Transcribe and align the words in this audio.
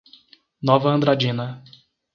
Nova 0.69 0.89
Andradina 0.95 1.47